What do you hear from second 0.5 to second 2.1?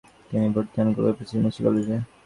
ভর্তি হন কলকাতা প্রেসিডেন্সি কলেজে।